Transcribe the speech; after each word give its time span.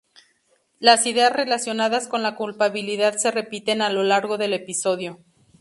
Las 0.79 1.05
ideas 1.05 1.31
relacionadas 1.31 2.07
con 2.07 2.23
la 2.23 2.35
culpabilidad 2.35 3.17
se 3.19 3.29
repiten 3.29 3.83
a 3.83 3.91
lo 3.91 4.01
largo 4.01 4.39
del 4.39 4.53
episodio. 4.53 5.19